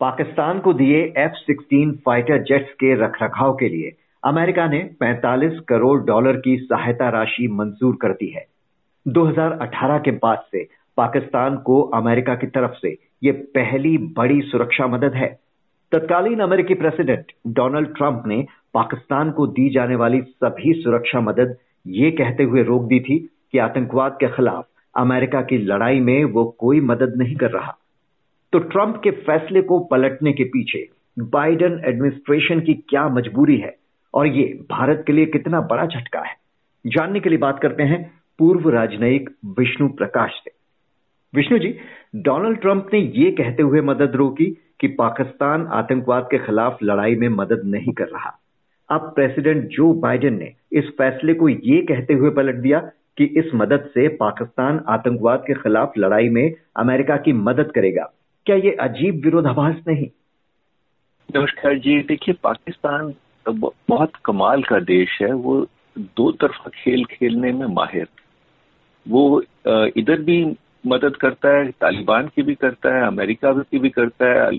पाकिस्तान 0.00 0.58
को 0.58 0.72
दिए 0.72 1.14
F 1.16 1.32
sixteen 1.32 1.92
fighter 1.92 2.42
jets 2.42 2.72
के 2.72 2.94
रखरखाव 2.94 3.54
के 3.54 3.68
लिए, 3.68 3.92
अमेरिका 4.24 4.66
ने 4.66 4.90
45 5.02 5.60
करोड़ 5.68 6.06
डॉलर 6.06 6.36
की 6.36 6.56
सहायता 6.56 7.08
राशि 7.08 7.48
मंजूर 7.48 7.98
कर 8.00 8.12
दी 8.12 8.28
है। 8.28 8.46
2018 9.08 9.98
के 9.98 10.10
बाद 10.10 10.42
से 10.52 10.68
पाकिस्तान 10.96 11.56
को 11.56 11.80
अमेरिका 11.82 12.34
की 12.34 12.46
तरफ़ 12.46 12.70
से 12.70 12.98
यह 13.22 13.32
पहली 13.32 13.98
बड़ी 13.98 14.40
सुरक्षा 14.40 14.86
मदद 14.86 15.14
है। 15.14 15.40
तत्कालीन 15.92 16.40
अमेरिकी 16.40 16.74
प्रेसिडेंट 16.74 17.32
डोनाल्ड 17.46 17.88
ट्रंप 17.88 18.22
ने 18.26 18.46
पाकिस्तान 18.74 19.30
को 19.30 19.46
दी 19.46 19.70
जाने 19.70 19.96
वाली 19.96 20.22
सभी 20.22 20.72
सुरक्षा 20.72 21.20
मदद 21.20 21.56
ये 21.86 22.10
कहते 22.10 22.42
हुए 22.42 22.62
रोक 22.62 22.82
दी 22.82 23.00
थी 23.00 23.18
कि 23.52 23.58
आतंकवाद 23.58 24.16
के 24.20 24.28
खिलाफ 24.28 24.66
अमेरिका 24.96 25.42
की 25.42 25.58
लड़ाई 25.58 26.00
में 26.00 26.24
वो 26.24 26.56
कोई 26.58 26.80
मदद 26.80 27.12
नहीं 27.16 27.36
कर 27.36 27.50
रहा। 27.50 27.76
तो 28.52 28.58
ट्रंप 28.58 29.00
के 29.04 29.10
फैसले 29.10 29.62
को 29.62 29.78
पलटने 29.78 30.32
के 30.32 30.44
पीछे 30.44 30.88
बाइडन 31.18 31.82
एडमिनिस्ट्रेशन 31.84 32.60
की 32.60 32.74
क्या 32.74 33.08
मजबूरी 33.08 33.56
है 33.56 33.76
और 34.14 34.26
ये 34.26 34.44
भारत 34.70 35.04
के 35.06 35.12
लिए 35.12 35.26
कितना 35.26 35.60
बड़ा 35.60 35.86
झटका 35.86 36.20
है? 36.20 36.34
जानने 36.86 37.20
के 37.20 37.28
लिए 37.28 37.38
बात 37.38 37.58
करते 37.58 37.82
हैं 37.82 38.12
पूर्व 38.38 38.70
राजनयिक 38.70 39.30
विष्णु 39.58 39.88
प्रकाश 39.88 40.30
से। 40.32 40.50
विष्णु 41.34 41.58
जी, 41.58 41.78
डोनाल्ड 42.16 42.60
ट्रंप 42.60 42.86
ने 42.92 42.98
ये 42.98 43.30
कहते 43.30 43.62
हुए 43.62 43.80
मदद 43.80 44.12
रोकी 44.14 44.46
कि 44.80 44.88
पाकिस्तान 44.88 45.66
आतंकवाद 45.66 46.28
के 46.30 46.38
खिलाफ 46.38 46.78
लड़ाई 46.82 47.14
में 47.14 47.28
मदद 47.28 47.62
नहीं 47.64 47.92
कर 47.92 48.06
रहा। 48.06 48.38
अब 48.90 49.00
प्रेसिडेंट 49.00 49.68
जो 49.68 49.92
बाइडेन 49.92 50.38
ने 50.38 50.52
इस 50.72 50.84
फैसले 50.98 51.34
को 51.34 51.48
ये 51.48 51.82
कहते 51.82 52.14
हुए 52.14 52.30
पलट 52.30 52.54
दिया 52.54 52.78
कि 53.18 53.24
इस 53.24 53.44
मदद 53.54 53.90
से 53.94 54.08
पाकिस्तान 54.08 54.84
आतंकवाद 54.88 55.44
के 55.46 55.54
खिलाफ 55.54 55.92
लड़ाई 55.98 56.28
में 56.28 56.54
अमेरिका 56.76 57.16
की 57.16 57.32
मदद 57.32 57.72
करेगा। 57.74 58.12
क्या 58.46 58.56
ये 58.56 58.70
अजीब 58.80 59.20
विरोधाभास 59.24 59.76
नहीं? 59.88 60.06
नमस्कार 61.28 61.74
जी 61.78 61.98
देखिए 62.02 62.34
पाकिस्तान 62.42 63.12
बहुत 63.88 64.12
कमाल 64.24 64.62
का 64.62 64.78
देश 64.80 65.18
है। 65.22 65.32
वो 65.32 65.66
दो 65.98 66.30
तरफा 66.32 66.70
खेल 66.74 67.04
खेलने 67.04 67.52
में 67.52 67.66
माहिर। 67.66 68.06
वो 69.06 69.42
इधर 69.96 70.22
भी 70.22 70.44
मदद 70.86 71.16
करता 71.16 71.56
है 71.56 71.70
तालिबान 71.70 72.28
की 72.28 72.42
भी 72.42 72.54
करता 72.54 72.96
है 72.96 73.06
अमेरिका 73.06 73.52
की 73.52 73.78
भी 73.78 73.90
करता 73.90 74.26
है। 74.26 74.58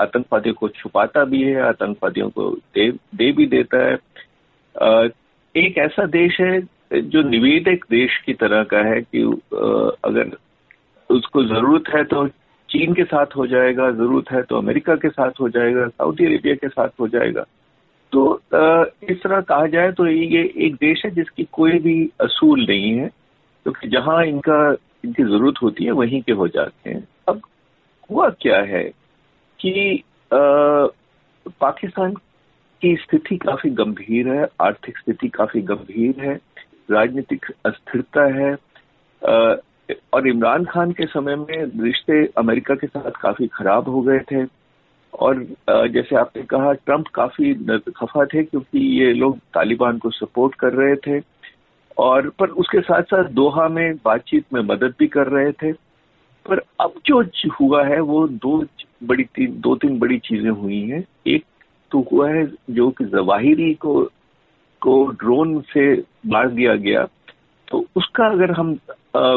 आतंकवादियों 0.00 0.54
को 0.54 0.68
छुपाता 0.68 1.24
भी 1.24 1.42
है 1.42 1.60
आतंकवादियों 1.62 2.30
को 2.30 2.50
दे, 2.50 2.90
दे 2.90 3.32
भी 3.32 3.46
देता 3.46 3.84
है। 3.84 3.94
एक 5.54 5.78
ऐसा 5.78 6.06
देश 6.06 6.40
है 6.40 6.60
जो 6.92 7.22
निवेदक 7.28 7.84
देश 7.90 8.18
की 8.26 8.34
तरह 8.34 8.64
का 8.64 8.78
है 8.88 9.00
कि 9.02 9.22
अगर 10.04 10.36
उसको 11.16 11.44
ज़रूरत 11.44 11.88
है 11.94 12.02
तो 12.04 12.26
चीन 12.68 12.94
के 12.94 13.04
साथ 13.04 13.36
हो 13.36 13.46
जाएगा 13.46 13.90
ज़रूरत 13.92 14.30
है 14.32 14.42
तो 14.42 14.56
अमेरिका 14.58 14.94
के 14.96 15.08
साथ 15.08 15.40
हो 15.40 15.48
जाएगा 15.48 15.86
सऊदी 15.88 16.26
अरेबिया 16.26 16.54
के 16.54 16.68
साथ 16.68 16.88
हो 17.00 17.08
जाएगा। 17.08 17.44
तो 18.12 18.22
इस 19.10 19.22
तरह 19.22 19.40
कहा 19.42 19.66
जाए 19.66 19.92
तो 19.92 20.06
ये 20.06 20.42
एक 20.66 20.74
देश 20.80 21.04
है 21.04 21.10
जिसकी 21.10 21.44
कोई 21.52 21.78
भी 21.78 21.94
असूल 22.20 22.64
नहीं 22.68 22.90
है 22.90 23.08
क्योंकि 23.08 23.88
तो 23.88 23.92
जहाँ 23.92 24.24
इनका 24.24 24.58
इनकी 25.04 25.22
ज़रूरत 25.22 25.62
होती 25.62 25.84
है 25.84 25.92
वहीं 25.92 26.20
के 26.22 26.32
हो 26.32 26.48
जाते 26.48 26.90
हैं। 26.90 27.06
अब 27.28 27.40
हुआ 28.10 28.28
क्या 28.40 28.58
है 28.70 28.82
कि 29.60 30.02
आ, 30.32 30.38
पाकिस्तान 31.60 32.14
की 32.82 32.94
स्थिति 33.02 33.36
काफ़ी 33.36 33.70
गंभीर 33.74 34.28
है 34.28 34.46
आर्थिक 34.60 34.98
स्थिति 34.98 35.28
काफ़ी 35.28 35.60
गंभीर 35.70 36.20
है 36.20 36.34
राजनीतिक 36.90 37.46
अस्थिरता 37.66 38.24
है 38.34 38.52
आ, 38.52 39.54
और 40.12 40.28
इमरान 40.28 40.64
खान 40.64 40.92
के 40.92 41.06
समय 41.06 41.36
में 41.36 41.82
रिश्ते 41.82 42.26
अमेरिका 42.38 42.74
के 42.74 42.86
साथ 42.86 43.10
काफ़ी 43.20 43.46
खराब 43.46 43.88
हो 43.88 44.00
गए 44.00 44.18
थे। 44.18 44.46
और 45.14 45.46
जैसे 45.88 46.16
आपने 46.16 46.42
कहा, 46.42 46.72
ट्रंप 46.72 47.06
काफ़ी 47.06 47.54
खफा 47.78 48.24
थे 48.24 48.42
क्योंकि 48.42 48.78
ये 49.00 49.12
लोग 49.12 49.38
तालिबान 49.38 49.98
को 49.98 50.10
सपोर्ट 50.10 50.54
कर 50.54 50.72
रहे 50.72 50.96
थे। 50.96 51.22
और, 51.98 52.28
पर 52.28 52.48
उसके 52.48 52.80
साथ 52.80 53.02
साथ 53.02 53.24
दोहा 53.24 53.68
में 53.68 53.94
बातचीत 54.04 54.44
में 54.52 54.60
मदद 54.60 54.94
भी 54.98 55.06
कर 55.06 55.26
रहे 55.26 55.52
थे। 55.52 55.72
पर 56.48 56.58
अब 56.80 56.92
जो 57.06 57.24
हुआ 57.60 57.84
है, 57.84 58.00
वो 58.00 58.28
दो 58.28 58.64
बड़ी 59.04 59.24
तीन, 59.24 59.60
दो 59.60 59.76
तीन 59.76 59.98
बड़ी 59.98 60.18
चीज़ें 60.18 60.50
हुई 60.50 60.80
हैं। 60.80 61.04
एक 61.26 61.44
तो 61.90 62.08
हुआ 62.12 62.30
है 62.30 62.46
जो 62.70 62.90
कि 62.90 63.04
जवाहिरी 63.04 63.74
को 63.74 64.10
को 64.80 65.06
ड्रोन 65.06 65.60
से 65.60 66.04
मार 66.26 66.48
दिया 66.50 66.74
गया। 66.74 67.06
तो 67.68 67.86
उसका 67.96 68.26
अगर 68.26 68.50
हम 68.50 68.78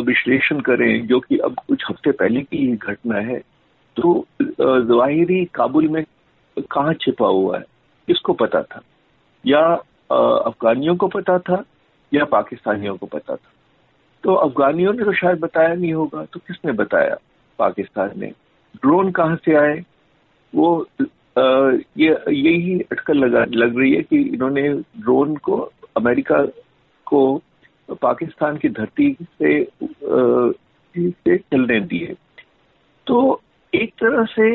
विश्लेषण 0.05 0.59
करें 0.59 1.07
जो 1.07 1.19
कि 1.19 1.37
अब 1.37 1.55
कुछ 1.67 1.83
हफ़्ते 1.89 2.11
पहले 2.11 2.41
की 2.41 2.57
ही 2.57 2.75
घटना 2.75 3.19
है 3.19 3.37
तो 3.97 4.25
जवाहिरी 4.41 5.43
काबुल 5.45 5.87
में 5.87 6.03
कहाँ 6.71 6.93
छिपा 6.93 7.27
हुआ 7.27 7.57
है 7.57 7.63
किसको 8.07 8.33
पता 8.33 8.61
था? 8.61 8.81
या 9.45 9.61
अफगानियों 10.11 10.95
को 10.95 11.07
पता 11.07 11.37
था 11.39 11.63
या 12.13 12.25
पाकिस्तानियों 12.25 12.95
को 12.97 13.05
पता 13.05 13.35
था? 13.35 13.51
तो 14.23 14.33
अफगानियों 14.33 14.93
ने 14.93 15.03
तो 15.03 15.13
शायद 15.13 15.39
बताया 15.39 15.73
नहीं 15.73 15.93
होगा 15.93 16.25
तो 16.25 16.39
किसने 16.39 16.71
बताया 16.71 17.17
पाकिस्तान 17.59 18.11
ने? 18.19 18.27
ड्रोन 18.75 19.11
कहाँ 19.11 19.35
से 19.35 19.55
आए? 19.55 19.83
वो 20.53 20.87
आ, 21.37 21.71
ये 21.97 22.09
यही 22.29 22.79
अटकल 22.91 23.17
लगा 23.17 23.45
लग 23.49 23.77
रही 23.79 23.93
है 23.95 24.01
कि 24.01 24.21
इन्होंने 24.21 24.69
ड्रोन 24.99 25.35
को 25.35 25.57
अमेरिका 25.97 26.41
को 27.05 27.41
पाकिस्तान 27.95 28.57
की 28.57 28.69
धरती 28.69 29.15
से 29.21 29.63
से 30.95 31.37
चलने 31.37 31.79
दिए। 31.81 32.15
तो 33.07 33.41
एक 33.73 33.93
तरह 33.99 34.25
से 34.29 34.49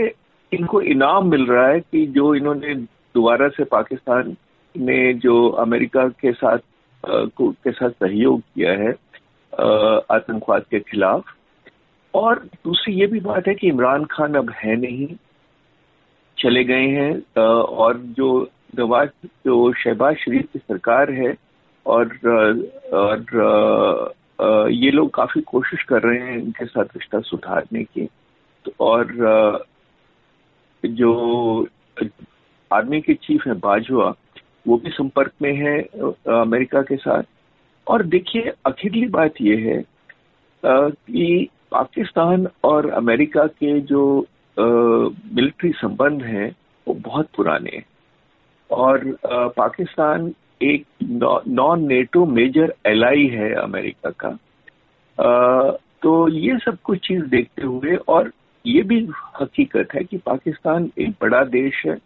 इनको 0.52 0.80
इनाम 0.82 1.28
मिल 1.30 1.46
रहा 1.46 1.66
है 1.68 1.80
कि 1.80 2.06
जो 2.06 2.34
इन्होंने 2.34 2.74
दोबारा 2.74 3.48
से 3.48 3.64
पाकिस्तान 3.64 4.36
ने 4.74 5.12
जो 5.14 5.48
अमेरिका 5.48 6.06
के 6.20 6.32
साथ 6.32 6.58
को, 7.04 7.50
के 7.50 7.72
साथ 7.72 7.90
सहयोग 7.90 8.40
किया 8.40 8.72
है 8.72 8.90
आतंकवाद 10.10 10.64
के 10.70 10.80
खिलाफ। 10.80 11.34
और 12.14 12.38
दूसरी 12.64 12.94
ये 12.94 13.06
भी 13.06 13.20
बात 13.20 13.48
है 13.48 13.54
कि 13.54 13.68
इमरान 13.68 14.04
खान 14.10 14.34
अब 14.34 14.50
है 14.54 14.76
नहीं, 14.76 15.06
चले 16.38 16.64
गए 16.64 16.86
हैं 16.88 17.42
और 17.42 17.96
जो 18.18 18.28
नवाज़, 18.78 19.10
जो 19.46 19.72
शहबाज 19.74 20.16
शरीफ 20.16 20.46
की 20.52 20.58
सरकार 20.58 21.10
है 21.12 21.32
और 21.86 22.06
और 22.92 24.14
ये 24.70 24.90
लोग 24.90 25.10
काफ़ी 25.14 25.40
कोशिश 25.40 25.82
कर 25.82 26.02
रहे 26.02 26.18
हैं 26.18 26.38
इनके 26.38 26.66
साथ 26.66 26.84
रिश्ता 26.84 27.20
सुधारने 27.20 27.84
की। 27.84 28.08
तो 28.64 28.72
और, 28.80 29.06
जो 30.86 31.68
आर्मी 32.72 33.00
के 33.00 33.14
चीफ 33.14 33.46
है 33.46 33.54
बाजवा, 33.54 34.14
वो 34.68 34.76
भी 34.76 34.90
संपर्क 34.90 35.32
में 35.42 35.54
है 35.54 35.80
अमेरिका 36.40 36.82
के 36.82 36.96
साथ। 36.96 37.22
और 37.88 38.02
देखिए 38.02 38.52
अखिरली 38.66 39.06
बात 39.08 39.34
यह 39.40 39.58
है 39.68 39.84
कि 40.64 41.48
पाकिस्तान 41.70 42.46
और 42.64 42.90
अमेरिका 42.90 43.46
के 43.46 43.80
जो 43.80 44.26
मिलिट्री 44.58 45.72
संबंध 45.72 46.22
हैं, 46.22 46.56
वो 46.88 46.94
बहुत 46.94 47.28
पुराने 47.36 47.70
हैं। 47.70 47.84
और 48.70 49.16
पाकिस्तान 49.56 50.34
एक 50.64 50.84
नॉन 51.48 51.86
नेटो 51.86 52.24
मेजर 52.26 52.74
एलाई 52.86 53.26
है 53.26 53.52
अमेरिका 53.54 54.10
का। 54.20 54.28
आ, 55.18 55.70
तो 56.02 56.28
ये 56.28 56.56
सब 56.58 56.78
कुछ 56.84 56.98
चीज़ 56.98 57.24
देखते 57.26 57.62
हुए 57.62 57.96
और 58.08 58.30
ये 58.64 58.82
भी 58.82 58.98
हकीकत 59.40 59.94
है 59.94 60.04
कि 60.04 60.16
पाकिस्तान 60.16 60.90
एक 60.98 61.10
बड़ा 61.22 61.42
देश 61.44 61.82
है 61.86 61.96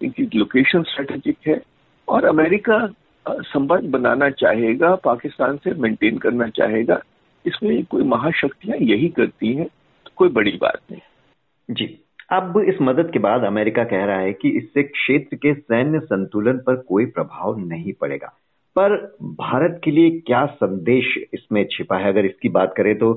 इनकी 0.00 0.28
लोकेशन 0.34 0.82
स्ट्रेटेजिक 0.82 1.36
है 1.48 1.60
और 2.08 2.24
अमेरिका 2.24 2.86
संबंध 3.26 3.90
बनाना 3.90 4.30
चाहेगा 4.30 4.94
पाकिस्तान 4.94 5.56
से 5.56 5.74
मेंटेन 5.74 6.18
करना 6.18 6.48
चाहेगा 6.48 7.00
इसमें 7.44 7.84
कोई 7.84 8.02
महाशक्तियाँ 8.02 8.78
यही 8.80 9.08
करती 9.08 9.52
हैं 9.54 9.66
तो 10.04 10.10
कोई 10.16 10.28
बड़ी 10.28 10.58
बात 10.60 10.80
नहीं। 10.90 11.00
अब 12.30 12.58
इस 12.68 12.74
मदद 12.82 13.10
के 13.12 13.18
बाद 13.18 13.44
अमेरिका 13.44 13.82
कह 13.84 14.04
रहा 14.04 14.18
है 14.18 14.32
कि 14.32 14.48
इससे 14.48 14.82
क्षेत्र 14.82 15.36
के 15.36 15.52
सैन्य 15.54 15.98
संतुलन 16.00 16.58
पर 16.66 16.76
कोई 16.88 17.04
प्रभाव 17.06 17.58
नहीं 17.58 17.92
पड़ेगा। 18.00 18.26
पर 18.76 18.94
भारत 19.22 19.80
के 19.84 19.90
लिए 19.90 20.10
क्या 20.26 20.44
संदेश 20.46 21.16
इसमें 21.34 21.64
छिपा 21.70 21.96
है? 21.96 22.08
अगर 22.08 22.24
इसकी 22.26 22.48
बात 22.48 22.74
करें 22.76 22.94
तो 22.98 23.12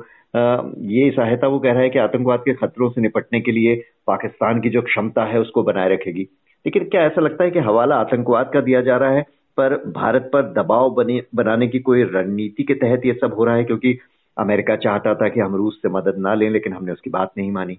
ये 0.91 1.09
सहायता 1.11 1.47
वो 1.47 1.59
कह 1.59 1.71
रहा 1.71 1.81
है 1.81 1.89
कि 1.89 2.00
आतंकवाद 2.00 2.39
के 2.39 2.53
खतरों 2.53 2.89
से 2.89 3.01
निपटने 3.01 3.41
के 3.41 3.51
लिए 3.51 3.75
पाकिस्तान 4.07 4.59
की 4.61 4.69
जो 4.69 4.81
क्षमता 4.81 5.23
है 5.23 5.39
उसको 5.39 5.63
बनाए 5.63 5.89
रखेगी। 5.89 6.27
लेकिन 6.65 6.83
क्या 6.83 7.01
ऐसा 7.01 7.21
लगता 7.21 7.44
है 7.44 7.51
कि 7.51 7.59
हवाला 7.59 7.95
आतंकवाद 7.95 8.51
का 8.53 8.61
दिया 8.61 8.81
जा 8.81 8.97
रहा 8.97 9.11
है? 9.11 9.21
पर 9.57 9.75
भारत 9.88 10.29
पर 10.33 10.41
दबाव 10.53 10.89
बने, 10.89 11.21
बनाने 11.35 11.67
की 11.67 11.79
कोई 11.79 12.03
रणनीति 12.03 12.63
के 12.63 12.73
तहत 12.75 13.06
ये 13.06 13.13
सब 13.13 13.33
हो 13.33 13.45
रहा 13.45 13.56
है? 13.56 13.63
क्योंकि 13.63 13.97
अमेरिका 14.38 14.75
चाहता 14.77 15.15
था 15.15 15.29
कि 15.29 15.39
हम 15.39 15.56
रूस 15.56 15.79
से 15.81 15.89
मदद 15.89 16.17
ना 16.17 16.33
लें, 16.33 16.50
लेकिन 16.50 16.73
हमने 16.73 16.91
उसकी 16.91 17.09
बात 17.09 17.31
नहीं 17.38 17.51
मानी। 17.51 17.77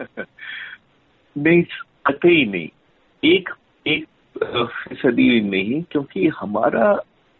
नहीं 1.38 1.62
कतई 2.06 2.44
नहीं। 2.44 2.68
एक 3.24 3.48
एक 3.86 4.06
फ़ीसदी 4.44 5.40
नहीं 5.40 5.82
क्योंकि 5.90 6.28
हमारा 6.28 6.96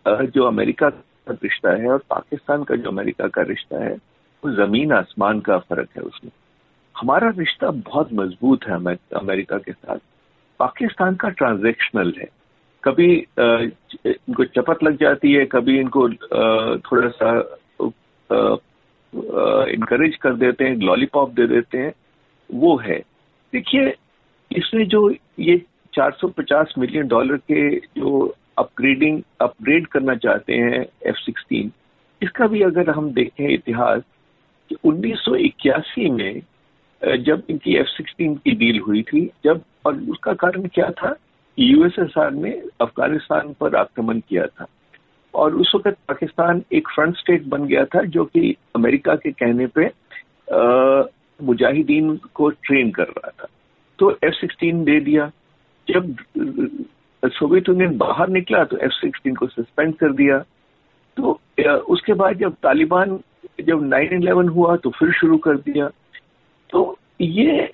जो 0.08 0.44
अमेरिका 0.44 0.90
का 0.90 1.32
रिश्ता 1.32 1.70
है 1.70 1.88
और 1.88 1.98
पाकिस्तान 2.10 2.64
का 2.64 2.76
जो 2.76 2.90
अमेरिका 2.90 3.28
का 3.28 3.42
रिश्ता 3.42 3.82
है, 3.84 3.94
वो 4.44 4.50
ज़मीन 4.52 4.92
आसमान 4.92 5.40
का 5.40 5.58
फ़र्क 5.58 5.88
है 5.96 6.02
उसमें। 6.02 6.30
हमारा 7.00 7.28
रिश्ता 7.38 7.70
बहुत 7.70 8.12
मज़बूत 8.12 8.64
है 8.64 8.74
अमेरिका 8.74 9.58
के 9.58 9.72
साथ। 9.72 9.98
पाकिस्तान 10.58 11.14
का 11.14 11.28
ट्रांजेक्शनल 11.28 12.12
है। 12.18 12.28
कभी 12.84 13.26
इनको 13.38 14.44
चपत 14.44 14.82
लग 14.84 14.96
जाती 15.00 15.32
है, 15.32 15.44
कभी 15.44 15.80
इनको 15.80 16.08
थोड़ा 16.78 17.08
सा 17.08 17.38
इनकरेज 19.70 20.16
कर 20.16 20.34
देते 20.34 20.64
हैं 20.64 20.76
लॉलीपॉप 20.76 21.30
दे 21.30 21.46
देते 21.46 21.78
हैं। 21.78 21.92
वो 22.54 22.76
है। 22.76 22.98
देखिए, 23.52 23.94
इसमें 24.56 24.87
जो 24.88 25.10
ये 25.40 25.62
450 25.94 26.75
मिलियन 26.78 27.08
डॉलर 27.08 27.37
के 27.37 27.76
जो 27.76 28.34
अपग्रेडिंग 28.58 29.22
अपग्रेड 29.40 29.87
करना 29.87 30.14
चाहते 30.14 30.54
हैं 30.54 30.87
एफ़ 31.06 31.16
सिक्सटीन 31.16 31.72
इसका 32.22 32.46
भी 32.46 32.62
अगर 32.62 32.90
हम 32.90 33.10
देखें 33.12 33.48
इतिहास, 33.48 34.02
कि 34.69 34.76
उन्नीस 34.84 35.19
सौ 35.19 35.34
इक्यासी 35.34 36.10
में 36.10 36.40
जब 37.19 37.43
इनकी 37.50 37.76
एफ़ 37.76 37.87
सिक्सटीन 37.87 38.34
की 38.34 38.50
डील 38.52 38.81
हुई 38.81 39.02
थी, 39.02 39.31
जब, 39.44 39.60
और 39.87 39.96
उसका 40.10 40.32
कारण 40.32 40.66
क्या 40.75 40.90
था? 40.90 41.14
यूएसएसआर 41.58 42.31
ने 42.31 42.50
अफ़गानिस्तान 42.81 43.54
पर 43.60 43.76
आक्रमण 43.76 44.20
किया 44.28 44.46
था। 44.46 44.66
और 45.34 45.54
उस 45.54 45.72
वक्त 45.75 45.96
पाकिस्तान 46.08 46.62
एक 46.72 46.88
फ्रंट 46.88 47.16
स्टेट 47.16 47.44
बन 47.44 47.66
गया 47.66 47.84
था, 47.84 48.02
जो 48.02 48.25
कि 48.25 48.56
अमेरिका 48.76 49.14
के 49.14 49.32
कहने 49.32 49.66
पे 49.66 49.88
मुजाहिदीन 51.40 52.16
को 52.34 52.48
ट्रेन 52.50 52.90
कर 52.90 53.08
रहा 53.08 53.30
था। 53.30 53.46
तो 53.98 54.10
एफ़ 54.24 54.34
सिक्सटीन 54.34 54.84
दे 54.84 54.98
दिया। 55.00 55.30
जब 55.88 56.16
सोवियत 57.24 57.68
यूनियन 57.68 57.96
बाहर 57.98 58.28
निकला 58.28 58.64
तो 58.64 58.76
एफ़ 58.76 58.92
सिक्सटीन 58.92 59.34
को 59.34 59.46
सस्पेंड 59.46 59.94
कर 59.96 60.12
दिया। 60.12 60.38
तो 61.16 61.40
उसके 61.88 62.12
बाद 62.12 62.38
जब 62.38 62.54
तालिबान, 62.62 63.18
जब 63.60 63.82
नाइन 63.84 64.12
इलेवन 64.14 64.48
हुआ 64.48 64.76
तो 64.76 64.90
फिर 64.90 65.12
शुरू 65.12 65.36
कर 65.38 65.56
दिया। 65.58 65.88
तो 66.70 66.98
ये 67.20 67.70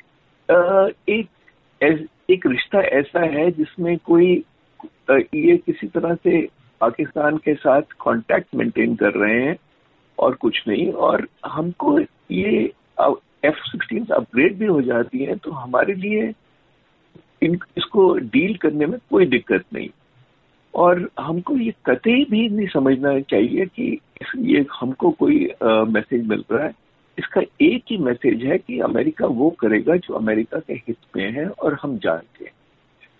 एक 1.10 1.28
एक 2.30 2.46
रिश्ता 2.46 2.80
ऐसा 2.98 3.24
है 3.26 3.50
जिसमें 3.50 3.96
कोई 3.98 4.32
ये 5.10 5.56
किसी 5.56 5.86
तरह 5.86 6.14
से 6.14 6.40
पाकिस्तान 6.80 7.36
के 7.36 7.54
साथ 7.54 7.82
कांटेक्ट 8.00 8.54
मेंटेन 8.54 8.94
कर 8.96 9.12
रहे 9.14 9.42
हैं 9.42 9.56
और 10.18 10.34
कुछ 10.34 10.62
नहीं। 10.68 10.90
और 10.92 11.26
हमको 11.46 11.98
ये 12.30 12.72
एफ़ 13.42 13.58
सिक्सटीन 13.62 14.06
अपग्रेड 14.12 14.58
भी 14.58 14.66
हो 14.66 14.80
जाती 14.82 15.24
है 15.24 15.36
तो 15.36 15.50
हमारे 15.52 15.94
लिए 15.94 16.32
इन, 17.42 17.58
इसको 17.76 18.12
डील 18.16 18.54
करने 18.56 18.86
में 18.86 18.98
कोई 19.10 19.26
दिक्कत 19.26 19.64
नहीं। 19.74 19.88
और 20.74 21.08
हमको 21.20 21.56
ये 21.56 21.72
कतई 21.86 22.24
भी 22.30 22.48
नहीं 22.48 22.66
समझना 22.68 23.18
चाहिए 23.22 23.66
कि 23.68 23.98
ये 24.38 24.64
हमको 24.72 25.10
कोई 25.12 25.38
मैसेज 25.64 26.26
मिल 26.28 26.44
रहा 26.52 26.64
है। 26.64 26.72
इसका 27.18 27.40
एक 27.60 27.82
ही 27.90 27.96
मैसेज 27.98 28.44
है 28.44 28.58
कि 28.58 28.78
अमेरिका 28.80 29.26
वो 29.28 29.50
करेगा 29.60 29.96
जो 29.96 30.14
अमेरिका 30.14 30.58
के 30.58 30.74
हित 30.76 30.96
में 31.16 31.30
है 31.32 31.46
और 31.46 31.78
हम 31.82 31.96
जानते 31.98 32.44
हैं। 32.44 32.52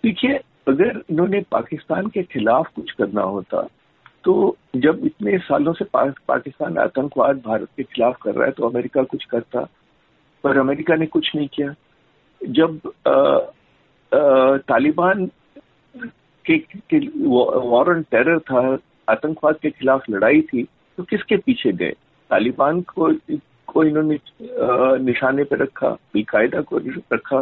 देखिए, 0.03 0.39
अगर 0.67 1.01
इन्होंने 1.09 1.41
पाकिस्तान 1.51 2.07
के 2.07 2.23
खिलाफ 2.23 2.67
कुछ 2.75 2.91
करना 2.91 3.21
होता 3.23 3.67
तो 4.23 4.33
जब 4.75 4.99
इतने 5.05 5.37
सालों 5.39 5.73
से 5.73 5.85
पाकिस्तान 5.93 6.77
आतंकवाद 6.77 7.41
भारत 7.45 7.67
के 7.77 7.83
खिलाफ 7.85 8.17
कर 8.21 8.35
रहा 8.35 8.45
है 8.45 8.51
तो 8.51 8.67
अमेरिका 8.69 9.03
कुछ 9.03 9.23
करता। 9.25 9.67
पर 10.43 10.57
अमेरिका 10.59 10.95
ने 10.95 11.05
कुछ 11.05 11.31
नहीं 11.35 11.47
किया। 11.53 11.73
जब 12.41 12.79
तालिबान 14.61 15.25
के, 16.45 16.57
के 16.57 16.97
वॉर 17.27 17.89
ऑन 17.89 18.01
टेरर 18.11 18.39
था 18.41 18.77
आतंकवाद 19.09 19.55
के 19.61 19.69
खिलाफ 19.69 20.09
लड़ाई 20.09 20.41
थी 20.43 20.63
तो 20.97 21.03
किसके 21.03 21.37
पीछे 21.37 21.71
गए? 21.73 21.91
तालिबान 22.31 22.81
को 22.81 23.11
को 23.67 23.83
इन्होंने 23.83 24.17
निशाने 25.03 25.43
पर 25.43 25.57
रखा 25.57 25.87
अलकायदा 25.87 26.61
को 26.61 26.77
रखा 27.13 27.41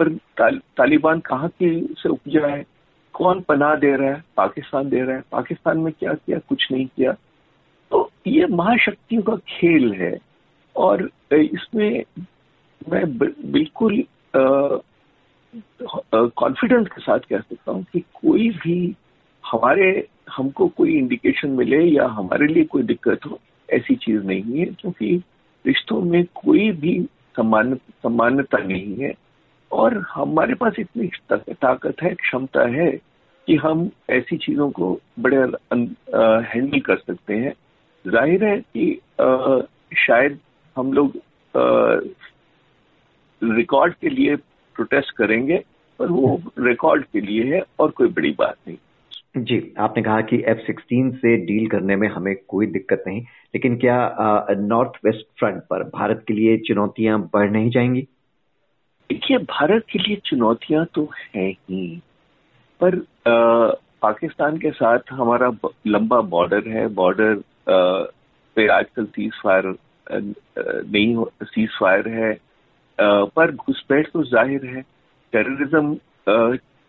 पर 0.00 0.08
ताल, 0.08 0.58
तालिबान 0.76 1.20
कहाँ 1.20 1.48
की 1.48 1.94
से 1.98 2.08
उपजा 2.08 2.46
है? 2.46 2.64
कौन 3.14 3.40
पनाह 3.40 3.74
दे 3.76 3.94
रहा 3.96 4.08
है? 4.08 4.22
पाकिस्तान 4.36 4.88
दे 4.88 5.00
रहा 5.00 5.16
है। 5.16 5.22
पाकिस्तान 5.32 5.78
में 5.78 5.92
क्या 5.92 6.12
किया? 6.14 6.38
कुछ 6.48 6.66
नहीं 6.72 6.86
किया। 6.86 7.12
तो 7.90 8.10
ये 8.26 8.46
महाशक्तियों 8.50 9.22
का 9.22 9.36
खेल 9.48 9.92
है। 9.94 10.12
और 10.76 11.08
इसमें 11.32 12.04
मैं 12.90 13.04
बिल्कुल 13.18 14.02
कॉन्फिडेंस 16.36 16.86
के 16.88 17.00
साथ 17.00 17.18
कह 17.30 17.38
सकता 17.38 17.72
हूँ 17.72 17.84
कि 17.92 18.00
कोई 18.14 18.48
भी 18.62 18.94
हमारे 19.44 19.88
हमको 20.30 20.68
कोई 20.76 20.96
इंडिकेशन 20.98 21.50
मिले 21.50 21.82
या 21.84 22.06
हमारे 22.18 22.46
लिए 22.46 22.64
कोई 22.64 22.82
दिक्कत 22.82 23.26
हो 23.26 23.38
ऐसी 23.68 23.94
चीज़ 23.94 24.22
नहीं 24.26 24.58
है 24.58 24.66
क्योंकि 24.80 25.14
रिश्तों 25.64 26.00
में 26.02 26.24
कोई 26.34 26.70
भी 26.80 27.00
सम्मान 27.36 27.74
सम्मानता 27.74 28.58
नहीं 28.58 28.96
है। 28.96 29.12
और 29.70 29.96
हमारे 30.08 30.54
पास 30.54 30.78
इतनी 30.78 31.06
ताकत 31.32 32.02
है 32.02 32.14
क्षमता 32.14 32.66
है 32.70 32.90
कि 33.48 33.56
हम 33.56 33.90
ऐसी 34.10 34.36
चीज़ों 34.36 34.70
को 34.70 34.98
बड़े 35.18 35.36
हैंडल 35.36 36.80
कर 36.80 36.96
सकते 36.96 37.34
हैं। 37.34 37.52
ज़ाहिर 38.04 38.44
है 38.44 38.58
कि 38.58 38.92
आ, 39.20 39.60
शायद 39.96 40.38
हम 40.76 40.92
लोग 40.92 41.16
रिकॉर्ड 43.42 43.94
के 43.94 44.08
लिए 44.08 44.36
प्रोटेस्ट 44.76 45.16
करेंगे 45.16 45.62
पर 46.00 46.06
वो 46.06 46.40
रिकॉर्ड 46.58 47.04
के 47.04 47.20
लिए 47.20 47.54
है 47.54 47.62
और 47.80 47.90
कोई 47.90 48.08
बड़ी 48.08 48.30
बात 48.38 48.56
नहीं। 48.68 48.76
जी 49.36 49.60
आपने 49.78 50.02
कहा 50.02 50.20
कि 50.20 50.36
एफ़ 50.46 50.58
सिक्सटीन 50.58 51.10
से 51.16 51.36
डील 51.46 51.66
करने 51.66 51.96
में 51.96 52.08
हमें 52.08 52.34
कोई 52.48 52.66
दिक्कत 52.66 53.04
नहीं 53.06 53.20
लेकिन 53.54 53.76
क्या 53.76 53.96
नॉर्थ 54.58 54.98
वेस्ट 55.04 55.26
फ्रंट 55.38 55.62
पर 55.70 55.82
भारत 55.88 56.24
के 56.28 56.34
लिए 56.34 56.56
चुनौतियाँ 56.58 57.18
बढ़ 57.34 57.50
नहीं 57.50 57.70
जाएँगी? 57.70 58.06
देखिए 59.10 59.38
भारत 59.38 59.84
के 59.92 59.98
लिए 59.98 60.16
चुनौतियाँ 60.24 60.84
तो 60.94 61.08
हैं 61.34 61.50
ही 61.50 61.86
पर 62.80 62.96
आ, 63.28 63.74
पाकिस्तान 64.02 64.56
के 64.58 64.70
साथ 64.70 65.12
हमारा 65.12 65.50
लंबा 65.86 66.20
बॉर्डर 66.30 66.68
है 66.68 66.86
बॉर्डर 66.94 67.42
पे 68.56 68.66
आजकल 68.68 69.04
सीज 69.06 69.32
फायर 69.42 69.74
नहीं 70.14 71.24
सीज 71.44 71.68
फायर 71.80 72.08
है। 72.10 72.32
पर 72.98 73.52
घुसपैठ 73.52 74.10
तो 74.12 74.22
ज़ाहिर 74.24 74.66
है 74.66 74.82
टेररिज्म 75.32 75.96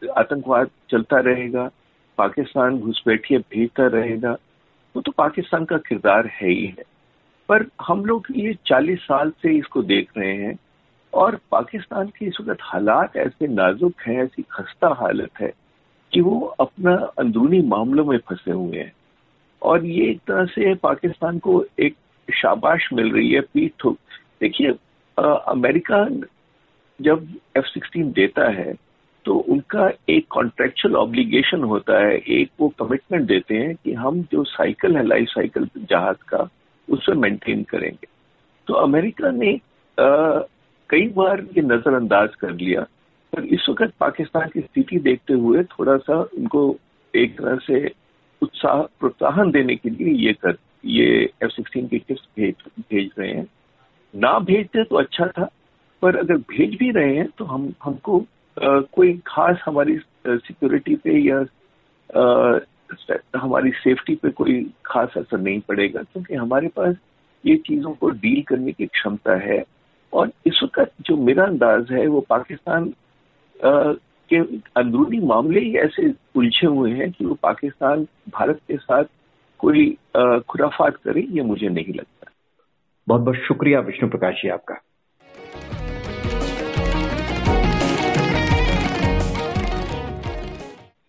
आतंकवाद 0.01 0.69
चलता 0.91 1.19
रहेगा, 1.21 1.69
पाकिस्तान 2.17 2.79
घुसपैठिए 2.79 3.37
भेजता 3.39 3.87
रहेगा, 3.89 4.31
वो 4.95 5.01
तो 5.01 5.11
पाकिस्तान 5.17 5.65
का 5.65 5.77
किरदार 5.79 6.27
है 6.31 6.49
ही 6.49 6.65
है। 6.67 6.83
पर 7.49 7.65
हम 7.81 8.03
लोग 8.05 8.27
ये 8.35 8.53
40 8.65 8.99
साल 9.01 9.31
से 9.41 9.53
इसको 9.57 9.81
देख 9.83 10.09
रहे 10.17 10.35
हैं 10.35 10.57
और 11.13 11.39
पाकिस्तान 11.51 12.07
के 12.09 12.25
इस 12.25 12.37
वक्त 12.41 12.59
हालात 12.63 13.17
ऐसे 13.17 13.47
नाजुक 13.47 14.01
हैं, 14.01 14.23
ऐसी 14.23 14.41
खस्ता 14.51 14.93
हालत 14.99 15.41
है 15.41 15.51
कि 16.13 16.21
वो 16.21 16.39
अपना 16.59 16.93
अंदरूनी 17.19 17.61
मामलों 17.67 18.05
में 18.05 18.17
फंसे 18.19 18.51
हुए 18.51 18.77
हैं। 18.77 18.91
और 19.61 19.85
ये 19.85 20.09
एक 20.11 20.19
तरह 20.27 20.45
से 20.45 20.73
पाकिस्तान 20.75 21.39
को 21.39 21.63
एक 21.79 21.95
शाबाश 22.31 22.89
मिल 22.93 23.11
रही 23.11 23.31
है 23.31 23.41
पीठ 23.41 23.71
ठोक 23.79 23.97
देखिए 24.41 24.73
अमेरिका 25.47 26.07
जब 27.01 27.27
एफ़ 27.57 27.65
सिक्सटीन 27.65 28.11
देता 28.11 28.49
है 28.49 28.73
तो 29.25 29.35
उनका 29.35 29.91
एक 30.09 30.27
कॉन्ट्रेक्चुअल 30.29 30.95
ऑब्लिगेशन 30.95 31.63
होता 31.63 32.05
है 32.05 32.17
एक 32.17 32.49
वो 32.59 32.67
कमिटमेंट 32.69 33.27
देते 33.27 33.55
हैं 33.55 33.75
कि 33.75 33.93
हम 33.93 34.21
जो 34.21 34.43
साइकिल 34.43 34.97
है 34.97 35.07
लाइफ 35.07 35.27
साइकिल 35.27 35.69
जहाज़ 35.77 36.17
का 36.27 36.49
उसे 36.89 37.13
मेंटेन 37.13 37.63
करेंगे। 37.63 38.07
तो 38.67 38.73
अमेरिका 38.73 39.31
ने 39.31 39.53
आ, 39.99 40.39
कई 40.89 41.07
बार 41.07 41.41
ये 41.41 41.61
नजरअंदाज 41.61 42.35
कर 42.35 42.51
लिया 42.51 42.81
पर 43.33 43.43
इस 43.43 43.65
वक्त 43.69 43.93
पाकिस्तान 43.99 44.49
की 44.49 44.61
स्थिति 44.61 44.99
देखते 44.99 45.33
हुए 45.33 45.63
थोड़ा 45.63 45.97
सा 45.97 46.21
उनको 46.21 46.77
एक 47.15 47.37
तरह 47.37 47.55
से 47.55 47.91
उत्साह 48.41 48.81
प्रोत्साहन 48.81 49.51
देने 49.51 49.75
के 49.75 49.89
लिए 49.89 50.27
ये 50.27 50.33
कर 50.33 50.51
ये 50.85 51.05
एफ़ 51.43 51.51
सिक्सटीन 51.51 51.87
की 51.87 51.99
किस्त 51.99 52.23
भेज 52.35 52.55
भेज 52.79 53.09
रहे 53.19 53.31
हैं? 53.31 53.47
ना 54.15 54.39
भेजते 54.39 54.83
तो 54.83 54.95
अच्छा 54.95 55.27
था 55.27 55.49
पर 56.01 56.15
अगर 56.15 56.37
भेज 56.37 56.75
भी 56.77 56.91
रहे 56.91 57.15
हैं 57.15 57.27
तो 57.37 57.45
हम 57.45 57.73
हमको 57.83 58.19
आ, 58.63 58.79
कोई 58.79 59.21
खास 59.27 59.61
हमारी 59.65 59.97
सिक्योरिटी 60.27 60.95
पे 60.95 61.19
या 61.19 61.39
आ, 62.19 62.59
हमारी 63.35 63.71
सेफ्टी 63.71 64.15
पे 64.15 64.29
कोई 64.29 64.71
खास 64.85 65.17
असर 65.17 65.39
नहीं 65.39 65.59
पड़ेगा 65.59 66.01
क्योंकि 66.03 66.35
हमारे 66.35 66.67
पास 66.67 66.95
ये 67.45 67.55
चीज़ों 67.55 67.93
को 67.93 68.09
डील 68.09 68.41
करने 68.41 68.71
की 68.71 68.85
क्षमता 68.85 69.35
है। 69.35 69.63
और 70.13 70.31
इस 70.45 70.59
वक्त 70.63 70.91
जो 71.01 71.17
मेरा 71.17 71.43
अंदाज 71.43 71.91
है 71.91 72.07
वो 72.07 72.21
पाकिस्तान 72.21 72.93
आ, 73.65 73.93
के 74.29 74.37
अंदरूनी 74.75 75.19
मामले 75.19 75.59
ही 75.59 75.75
ऐसे 75.77 76.13
उलझे 76.35 76.67
हुए 76.67 76.91
हैं 76.91 77.11
कि 77.11 77.25
वो 77.25 77.33
पाकिस्तान 77.33 78.07
भारत 78.29 78.59
के 78.67 78.77
साथ 78.77 79.03
कोई 79.63 79.97
खुराफात 80.49 80.95
करे 81.03 81.21
ये 81.29 81.41
मुझे 81.41 81.67
नहीं 81.69 81.93
लगता। 81.93 82.31
बहुत 83.07 83.21
बहुत 83.21 83.35
शुक्रिया 83.47 83.79
विष्णु 83.79 84.09
प्रकाश 84.09 84.35
जी 84.35 84.49
आपका। 84.49 84.75